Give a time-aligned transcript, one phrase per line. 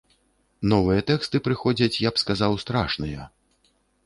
[0.71, 3.29] Новыя тэксты прыходзяць, я б сказаў, страшныя.